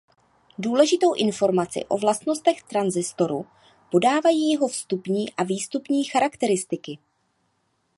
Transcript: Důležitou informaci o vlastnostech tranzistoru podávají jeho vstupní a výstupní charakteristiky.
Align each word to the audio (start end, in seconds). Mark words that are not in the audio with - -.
Důležitou 0.57 1.13
informaci 1.13 1.85
o 1.87 1.97
vlastnostech 1.97 2.63
tranzistoru 2.63 3.45
podávají 3.91 4.49
jeho 4.51 4.67
vstupní 4.67 5.33
a 5.33 5.43
výstupní 5.43 6.03
charakteristiky. 6.03 6.99